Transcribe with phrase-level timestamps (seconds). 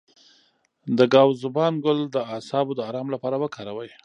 [0.97, 3.89] د ګاو زبان ګل د اعصابو د ارام لپاره وکاروئ